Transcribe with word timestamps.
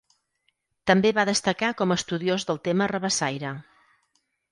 També 0.91 1.11
va 1.17 1.25
destacar 1.29 1.69
com 1.81 1.93
a 1.93 1.97
estudiós 2.01 2.45
del 2.51 2.59
tema 2.69 2.87
rabassaire. 2.93 3.53